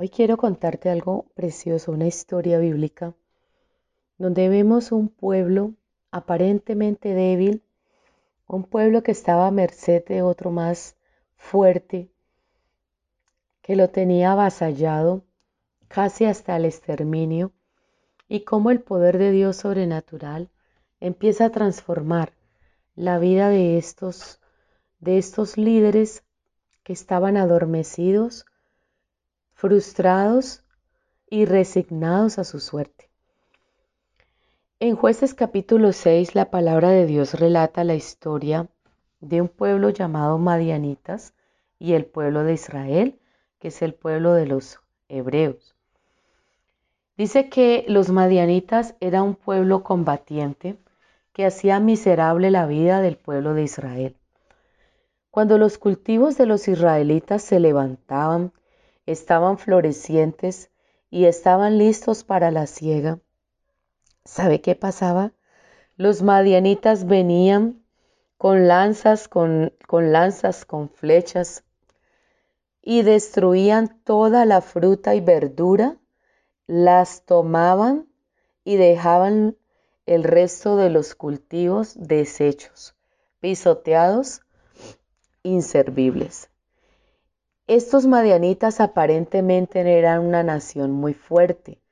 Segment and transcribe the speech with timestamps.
[0.00, 3.14] Hoy quiero contarte algo precioso, una historia bíblica,
[4.16, 5.74] donde vemos un pueblo
[6.12, 7.64] aparentemente débil,
[8.46, 10.94] un pueblo que estaba a merced de otro más
[11.36, 12.12] fuerte,
[13.60, 15.24] que lo tenía avasallado
[15.88, 17.50] casi hasta el exterminio,
[18.28, 20.48] y cómo el poder de Dios sobrenatural
[21.00, 22.34] empieza a transformar
[22.94, 24.40] la vida de estos,
[25.00, 26.22] de estos líderes
[26.84, 28.46] que estaban adormecidos,
[29.58, 30.62] frustrados
[31.28, 33.10] y resignados a su suerte.
[34.78, 38.68] En jueces capítulo 6 la palabra de Dios relata la historia
[39.18, 41.34] de un pueblo llamado Madianitas
[41.80, 43.18] y el pueblo de Israel,
[43.58, 45.74] que es el pueblo de los hebreos.
[47.16, 50.78] Dice que los madianitas era un pueblo combatiente
[51.32, 54.16] que hacía miserable la vida del pueblo de Israel.
[55.32, 58.52] Cuando los cultivos de los israelitas se levantaban,
[59.12, 60.70] estaban florecientes
[61.10, 63.20] y estaban listos para la siega,
[64.24, 65.32] ¿sabe qué pasaba?
[65.96, 67.82] Los madianitas venían
[68.36, 71.64] con lanzas, con, con lanzas, con flechas,
[72.82, 75.96] y destruían toda la fruta y verdura
[76.66, 78.08] las tomaban
[78.62, 79.56] y dejaban
[80.04, 82.94] el resto de los cultivos deshechos,
[83.40, 84.42] pisoteados,
[85.42, 86.50] inservibles.
[87.68, 91.82] Estos madianitas aparentemente eran una nación muy fuerte.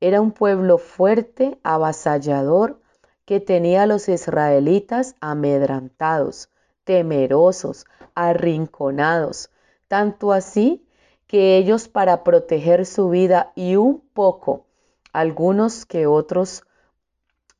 [0.00, 2.80] Era un pueblo fuerte, avasallador,
[3.26, 6.50] que tenía a los israelitas amedrantados,
[6.82, 7.86] temerosos,
[8.16, 9.52] arrinconados,
[9.86, 10.84] tanto así
[11.28, 14.66] que ellos para proteger su vida y un poco,
[15.12, 16.64] algunos que otros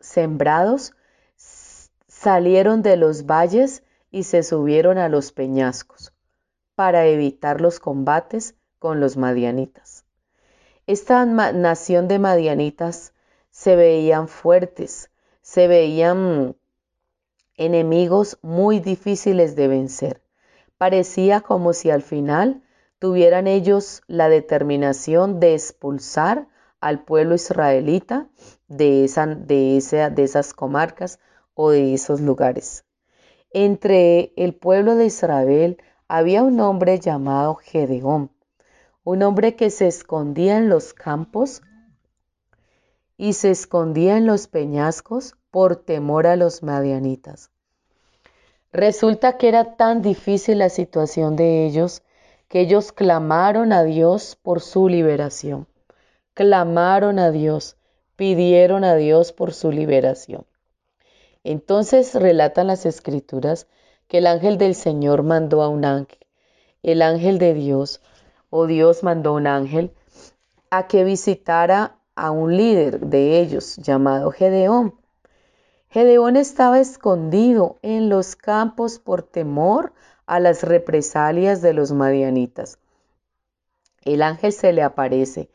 [0.01, 0.93] sembrados,
[1.37, 6.13] salieron de los valles y se subieron a los peñascos
[6.81, 10.07] para evitar los combates con los madianitas.
[10.87, 13.13] Esta nación de madianitas
[13.51, 15.11] se veían fuertes,
[15.43, 16.57] se veían
[17.55, 20.23] enemigos muy difíciles de vencer.
[20.79, 22.63] Parecía como si al final
[22.99, 26.49] tuvieran ellos la determinación de expulsar
[26.81, 28.31] al pueblo israelita
[28.69, 29.07] de,
[29.47, 31.21] de esas comarcas
[31.53, 32.87] o de esos lugares.
[33.51, 35.77] Entre el pueblo de Israel
[36.11, 38.33] había un hombre llamado Gedeón,
[39.05, 41.63] un hombre que se escondía en los campos
[43.17, 47.53] y se escondía en los peñascos por temor a los madianitas.
[48.73, 52.03] Resulta que era tan difícil la situación de ellos
[52.49, 55.69] que ellos clamaron a Dios por su liberación.
[56.35, 57.77] Clamaron a Dios,
[58.17, 60.45] pidieron a Dios por su liberación.
[61.45, 63.69] Entonces relatan las escrituras
[64.11, 66.19] que el ángel del Señor mandó a un ángel,
[66.83, 68.03] el ángel de Dios,
[68.51, 69.93] o Dios mandó a un ángel,
[70.69, 74.97] a que visitara a un líder de ellos llamado Gedeón.
[75.91, 79.93] Gedeón estaba escondido en los campos por temor
[80.27, 82.79] a las represalias de los madianitas.
[84.03, 85.51] El ángel se le aparece.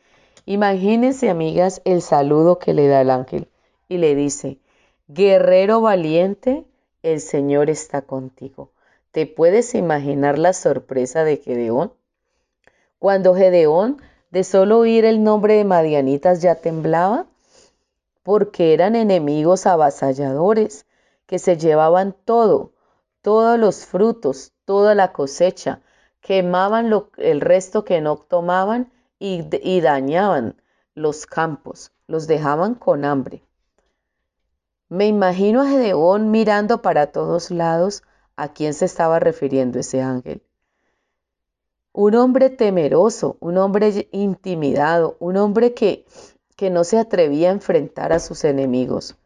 [0.46, 3.50] Imagínense, amigas, el saludo que le da el ángel
[3.90, 4.60] y le dice,
[5.10, 6.66] guerrero valiente,
[7.06, 8.72] el Señor está contigo.
[9.12, 11.94] ¿Te puedes imaginar la sorpresa de Gedeón?
[12.98, 14.02] Cuando Gedeón,
[14.32, 17.28] de solo oír el nombre de Madianitas, ya temblaba,
[18.24, 20.88] porque eran enemigos avasalladores
[21.28, 22.72] que se llevaban todo,
[23.22, 25.82] todos los frutos, toda la cosecha,
[26.22, 30.60] quemaban el resto que no tomaban y dañaban
[30.96, 33.44] los campos, los dejaban con hambre.
[34.90, 38.04] Me imagino a Gedeón mirando para todos lados
[38.36, 40.44] a quién se estaba refiriendo ese ángel.
[41.92, 46.06] Un hombre temeroso, un hombre intimidado, un hombre que,
[46.56, 49.18] que no se atrevía a enfrentar a sus enemigos.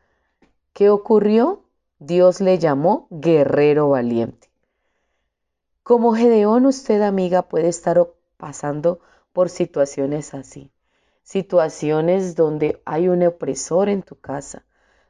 [0.72, 1.64] ¿Qué ocurrió?
[1.98, 4.50] Dios le llamó guerrero valiente.
[5.84, 8.08] Como Gedeón, usted amiga puede estar
[8.38, 9.02] pasando
[9.34, 10.72] por situaciones así.
[11.24, 14.64] Situaciones donde hay un opresor en tu casa,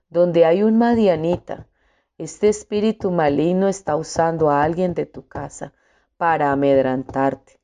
[0.10, 1.68] donde hay un madianita.
[2.18, 5.74] Este espíritu maligno está usando a alguien de tu casa
[6.18, 7.60] para amedrantarte,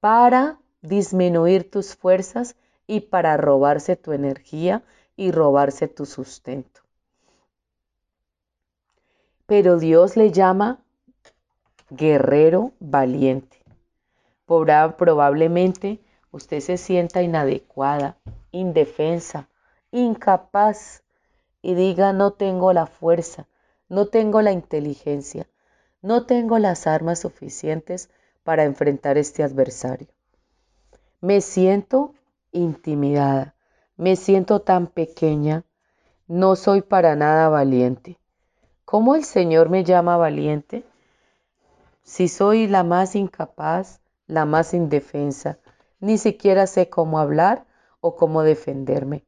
[0.00, 4.82] para disminuir tus fuerzas y para robarse tu energía
[5.16, 6.82] y robarse tu sustento.
[9.46, 10.82] Pero Dios le llama
[11.90, 13.56] guerrero valiente.
[14.44, 16.00] Probablemente
[16.30, 18.18] usted se sienta inadecuada,
[18.52, 19.48] indefensa,
[19.90, 21.02] incapaz
[21.62, 23.46] y diga no tengo la fuerza,
[23.88, 25.48] no tengo la inteligencia,
[26.02, 28.10] no tengo las armas suficientes
[28.44, 30.08] para enfrentar este adversario.
[31.20, 32.14] Me siento
[32.52, 33.54] intimidada,
[33.96, 35.64] me siento tan pequeña,
[36.26, 38.18] no soy para nada valiente.
[38.84, 40.84] ¿Cómo el Señor me llama valiente?
[42.02, 45.58] Si soy la más incapaz, la más indefensa,
[46.00, 47.66] ni siquiera sé cómo hablar
[48.00, 49.24] o cómo defenderme.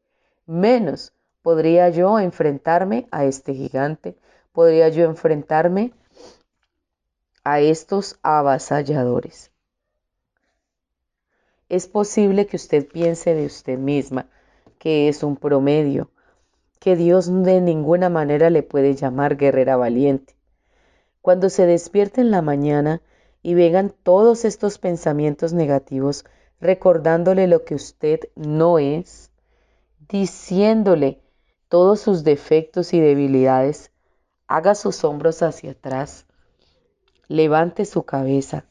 [0.47, 4.17] Menos podría yo enfrentarme a este gigante,
[4.53, 5.93] podría yo enfrentarme
[7.45, 9.51] a estos avasalladores.
[11.69, 14.27] Es posible que usted piense de usted misma
[14.81, 16.11] que es un promedio,
[16.81, 20.35] que Dios de ninguna manera le puede llamar guerrera valiente.
[21.21, 23.03] Cuando se despierte en la mañana
[23.43, 26.25] y vengan todos estos pensamientos negativos,
[26.61, 29.31] recordándole lo que usted no es,
[30.09, 31.21] diciéndole
[31.71, 33.93] todos sus defectos y debilidades,
[34.49, 36.27] haga sus hombros hacia atrás,
[37.29, 38.65] levante su cabeza,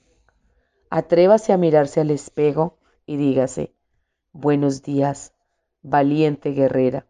[0.90, 3.74] atrévase a mirarse al espejo y dígase,
[4.34, 5.34] buenos días,
[5.81, 7.06] valiente guerrera.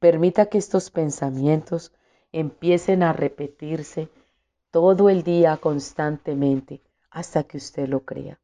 [0.00, 1.92] Permita que estos pensamientos
[2.32, 4.08] empiecen a repetirse
[4.72, 8.40] todo el día constantemente hasta que usted lo crea,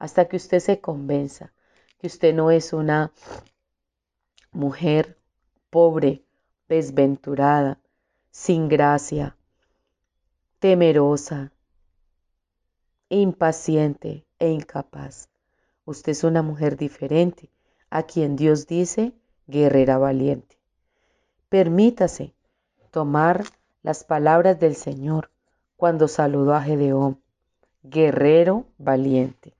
[0.00, 1.52] hasta que usted se convenza
[2.00, 3.12] que usted no es una
[4.50, 5.16] mujer
[5.74, 6.22] pobre,
[6.68, 7.80] desventurada,
[8.30, 9.36] sin gracia,
[10.60, 11.50] temerosa,
[13.08, 15.28] impaciente e incapaz.
[15.84, 17.50] Usted es una mujer diferente
[17.90, 19.14] a quien Dios dice
[19.48, 20.60] guerrera valiente.
[21.48, 22.34] Permítase
[22.92, 23.42] tomar
[23.82, 25.32] las palabras del Señor
[25.76, 27.20] cuando saludó a Gedeón,
[27.82, 29.56] guerrero valiente.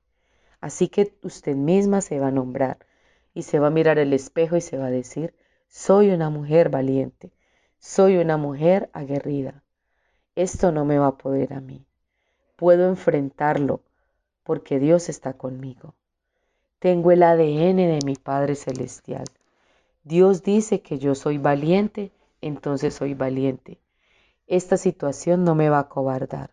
[0.60, 2.78] Así que usted misma se va a nombrar
[3.34, 5.34] y se va a mirar el espejo y se va a decir,
[5.68, 7.32] soy una mujer valiente,
[7.78, 9.62] soy una mujer aguerrida.
[10.34, 11.84] Esto no me va a poder a mí.
[12.56, 13.80] Puedo enfrentarlo
[14.42, 15.94] porque Dios está conmigo.
[16.78, 19.24] Tengo el ADN de mi Padre Celestial.
[20.02, 23.78] Dios dice que yo soy valiente, entonces soy valiente
[24.46, 26.50] esta situación no me va a cobardar,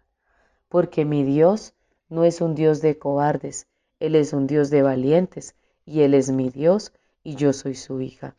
[0.70, 1.74] porque mi Dios
[2.08, 3.68] no es un Dios de cobardes,
[4.00, 5.56] Él es un Dios de valientes,
[5.86, 6.94] y Él es mi Dios,
[7.24, 8.36] y yo soy su hija.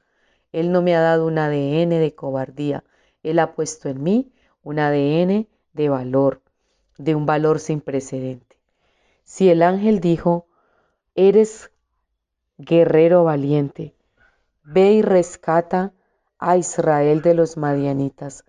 [0.52, 2.84] Él no me ha dado un ADN de cobardía,
[3.22, 4.32] Él ha puesto en mí
[4.62, 6.42] un ADN de valor,
[6.98, 8.58] de un valor sin precedente.
[9.24, 10.46] Si el ángel dijo,
[11.14, 11.70] eres
[12.58, 13.94] guerrero valiente,
[14.62, 15.92] ve y rescata
[16.38, 18.44] a Israel de los madianitas,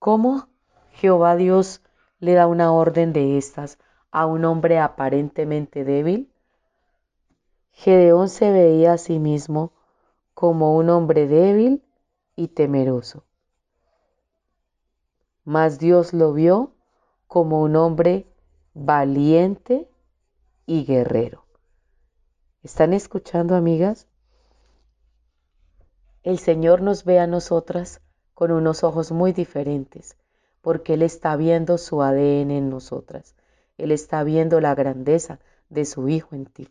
[0.00, 0.48] ¿Cómo
[0.92, 1.82] Jehová Dios
[2.20, 3.78] le da una orden de estas
[4.10, 6.32] a un hombre aparentemente débil?
[7.72, 9.74] Gedeón se veía a sí mismo
[10.40, 11.84] como un hombre débil
[12.34, 13.26] y temeroso.
[15.44, 16.72] Mas Dios lo vio
[17.26, 18.26] como un hombre
[18.72, 19.86] valiente
[20.64, 21.44] y guerrero.
[22.62, 24.08] ¿Están escuchando, amigas?
[26.22, 28.00] El Señor nos ve a nosotras
[28.32, 30.16] con unos ojos muy diferentes,
[30.62, 33.34] porque Él está viendo su ADN en nosotras.
[33.76, 36.70] Él está viendo la grandeza de su Hijo en ti.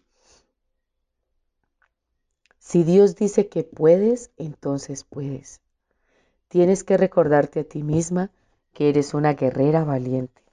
[2.70, 5.60] Si Dios dice que puedes, entonces puedes.
[6.50, 8.30] Tienes que recordarte a ti misma
[8.74, 10.44] que eres una guerrera valiente.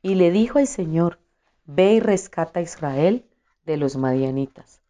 [0.00, 1.18] Y le dijo al Señor,
[1.64, 3.26] ve y rescata a Israel
[3.66, 4.80] de los madianitas.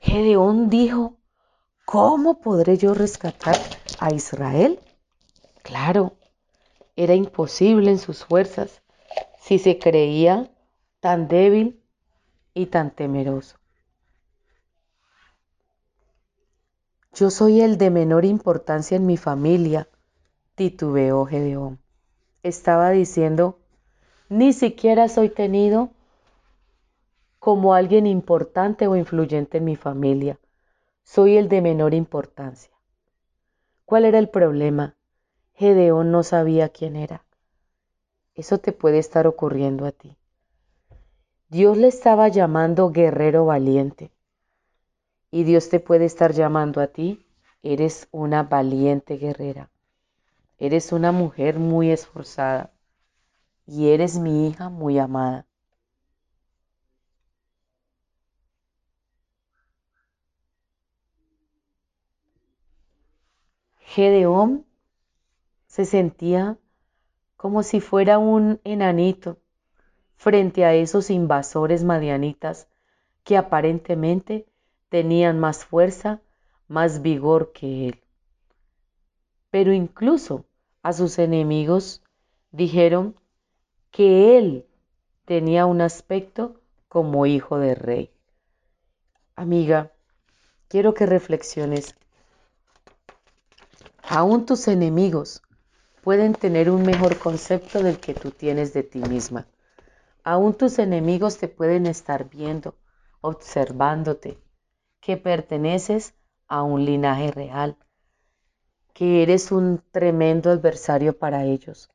[0.00, 1.18] Gedeón dijo,
[1.84, 3.56] ¿cómo podré yo rescatar
[4.00, 4.80] a Israel?
[5.62, 6.16] Claro,
[6.96, 8.82] era imposible en sus fuerzas
[9.40, 10.50] si se creía
[10.98, 11.80] tan débil
[12.54, 13.56] y tan temeroso.
[17.14, 19.88] Yo soy el de menor importancia en mi familia,
[20.56, 21.78] titubeó Gedeón.
[22.42, 23.60] Estaba diciendo,
[24.28, 25.90] ni siquiera soy tenido
[27.38, 30.40] como alguien importante o influyente en mi familia.
[31.04, 32.72] Soy el de menor importancia.
[33.84, 34.96] ¿Cuál era el problema?
[35.52, 37.24] Gedeón no sabía quién era.
[38.34, 40.16] Eso te puede estar ocurriendo a ti.
[41.48, 44.10] Dios le estaba llamando guerrero valiente.
[45.34, 47.26] Y Dios te puede estar llamando a ti.
[47.64, 49.68] Eres una valiente guerrera.
[50.58, 52.72] Eres una mujer muy esforzada.
[53.66, 55.44] Y eres mi hija muy amada.
[63.80, 64.64] Gedeón
[65.66, 66.58] se sentía
[67.36, 69.40] como si fuera un enanito
[70.14, 72.68] frente a esos invasores madianitas
[73.24, 74.46] que aparentemente
[74.94, 76.20] tenían más fuerza,
[76.68, 78.04] más vigor que él.
[79.50, 80.44] Pero incluso
[80.84, 82.00] a sus enemigos
[82.52, 83.16] dijeron
[83.90, 84.68] que él
[85.24, 88.14] tenía un aspecto como hijo de rey.
[89.34, 89.90] Amiga,
[90.68, 91.96] quiero que reflexiones.
[94.08, 95.42] Aún tus enemigos
[96.04, 99.48] pueden tener un mejor concepto del que tú tienes de ti misma.
[100.22, 102.76] Aún tus enemigos te pueden estar viendo,
[103.22, 104.43] observándote,
[105.04, 106.14] que perteneces
[106.48, 107.76] a un linaje real,
[108.94, 111.90] que eres un tremendo adversario para ellos.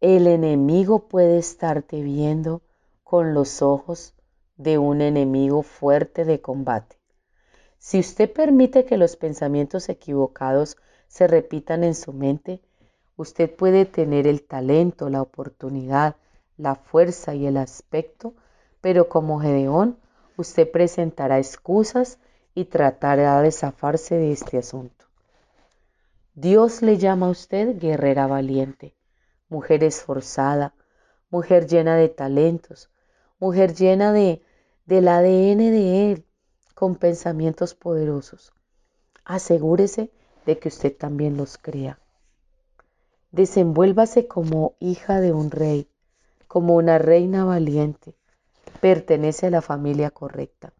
[0.00, 2.62] El enemigo puede estarte viendo
[3.04, 4.14] con los ojos
[4.56, 6.96] de un enemigo fuerte de combate.
[7.78, 10.76] Si usted permite que los pensamientos equivocados
[11.08, 12.62] se repitan en su mente,
[13.18, 16.14] Usted puede tener el talento, la oportunidad,
[16.56, 18.34] la fuerza y el aspecto,
[18.80, 19.98] pero como Gedeón,
[20.38, 22.18] usted presentará excusas
[22.54, 25.04] y tratará de zafarse de este asunto.
[26.34, 28.94] Dios le llama a usted guerrera valiente,
[29.48, 30.74] mujer esforzada,
[31.28, 32.88] mujer llena de talentos,
[33.40, 34.42] mujer llena de,
[34.86, 36.24] del ADN de Él,
[36.74, 38.52] con pensamientos poderosos.
[39.24, 40.12] Asegúrese
[40.46, 41.98] de que usted también los crea.
[43.32, 45.90] Desenvuélvase como hija de un rey,
[46.46, 48.17] como una reina valiente.
[48.80, 50.72] Pertenece a la familia correcta.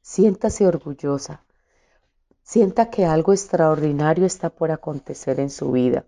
[0.00, 1.44] Siéntase orgullosa.
[2.42, 6.04] Sienta que algo extraordinario está por acontecer en su vida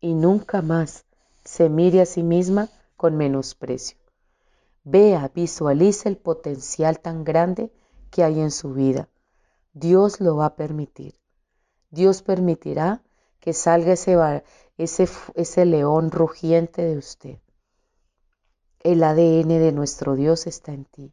[0.00, 1.04] y nunca más
[1.44, 3.98] se mire a sí misma con menosprecio.
[4.84, 7.72] Vea, visualice el potencial tan grande
[8.10, 9.08] que hay en su vida.
[9.72, 11.18] Dios lo va a permitir.
[11.90, 13.02] Dios permitirá
[13.40, 14.18] que salga ese,
[15.34, 17.38] ese, león rugiente de usted.
[18.82, 21.12] El ADN de nuestro Dios está en ti.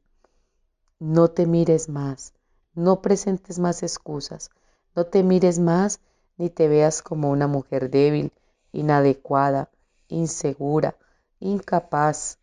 [1.00, 2.34] No te mires más,
[2.74, 4.52] no presentes más excusas,
[4.96, 6.00] no te mires más
[6.38, 8.32] ni te veas como una mujer débil,
[8.72, 9.70] inadecuada,
[10.08, 10.96] insegura,
[11.42, 12.40] incapaz,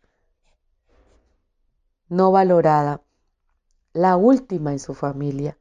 [2.07, 3.01] no valorada,
[3.93, 5.57] la última en su familia,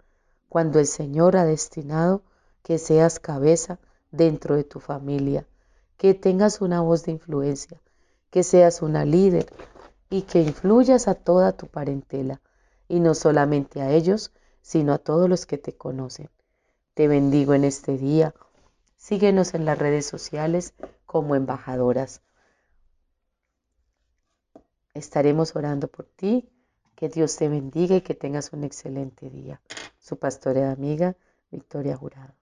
[0.50, 2.20] cuando el Señor ha destinado
[2.62, 3.78] que seas cabeza
[4.10, 5.46] dentro de tu familia,
[5.96, 7.80] que tengas una voz de influencia,
[8.34, 9.46] que seas una líder
[10.10, 12.40] y que influyas a toda tu parentela,
[12.88, 16.28] y no solamente a ellos, sino a todos los que te conocen.
[16.94, 18.34] Te bendigo en este día.
[18.96, 20.74] Síguenos en las redes sociales
[21.06, 22.22] como embajadoras.
[24.94, 26.50] Estaremos orando por ti.
[26.96, 29.60] Que Dios te bendiga y que tengas un excelente día.
[30.00, 31.16] Su pastora amiga,
[31.52, 32.34] Victoria Jurado.